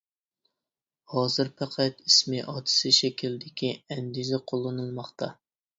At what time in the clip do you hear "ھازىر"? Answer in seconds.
1.13-1.51